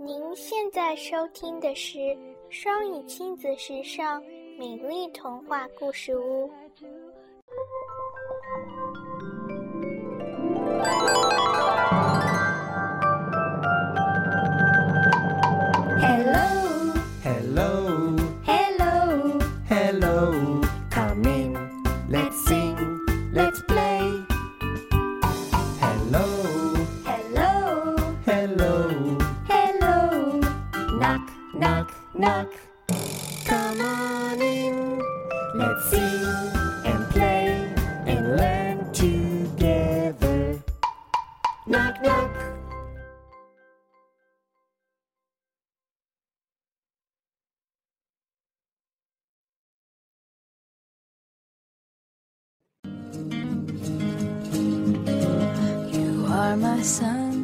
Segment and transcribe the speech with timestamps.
[0.00, 1.98] 您现在收听的是
[2.50, 4.22] 双语亲子时尚
[4.56, 6.48] 美丽童话故事屋。
[31.58, 32.52] Knock, knock.
[33.44, 35.02] Come on in.
[35.54, 36.52] Let's sing
[36.84, 37.74] and play
[38.06, 40.62] and learn together.
[41.66, 42.48] Knock, knock.